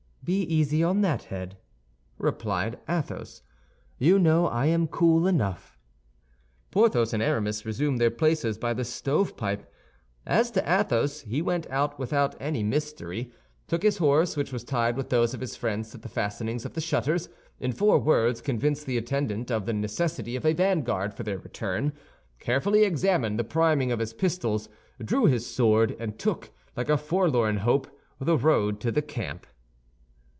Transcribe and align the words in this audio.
"Be 0.23 0.43
easy 0.43 0.83
on 0.83 1.01
that 1.01 1.23
head," 1.25 1.57
replied 2.19 2.77
Athos; 2.87 3.41
"you 3.97 4.19
know 4.19 4.45
I 4.45 4.67
am 4.67 4.87
cool 4.87 5.25
enough." 5.25 5.79
Porthos 6.69 7.11
and 7.11 7.23
Aramis 7.23 7.65
resumed 7.65 7.99
their 7.99 8.11
places 8.11 8.59
by 8.59 8.75
the 8.75 8.85
stovepipe. 8.85 9.67
As 10.25 10.51
to 10.51 10.61
Athos, 10.61 11.21
he 11.21 11.41
went 11.41 11.67
out 11.71 11.97
without 11.97 12.39
any 12.39 12.61
mystery, 12.61 13.31
took 13.67 13.81
his 13.81 13.97
horse, 13.97 14.37
which 14.37 14.53
was 14.53 14.63
tied 14.63 14.95
with 14.95 15.09
those 15.09 15.33
of 15.33 15.41
his 15.41 15.55
friends 15.55 15.89
to 15.91 15.97
the 15.97 16.07
fastenings 16.07 16.65
of 16.65 16.75
the 16.75 16.81
shutters, 16.81 17.27
in 17.59 17.71
four 17.71 17.97
words 17.97 18.41
convinced 18.41 18.85
the 18.85 18.99
attendant 18.99 19.49
of 19.49 19.65
the 19.65 19.73
necessity 19.73 20.35
of 20.35 20.45
a 20.45 20.53
vanguard 20.53 21.15
for 21.15 21.23
their 21.23 21.39
return, 21.39 21.93
carefully 22.39 22.83
examined 22.83 23.39
the 23.39 23.43
priming 23.43 23.91
of 23.91 23.99
his 23.99 24.13
pistols, 24.13 24.69
drew 25.03 25.25
his 25.25 25.47
sword, 25.47 25.97
and 25.99 26.19
took, 26.19 26.51
like 26.77 26.89
a 26.89 26.95
forlorn 26.97 27.57
hope, 27.57 27.87
the 28.19 28.37
road 28.37 28.79
to 28.79 28.91
the 28.91 29.01
camp. 29.01 29.47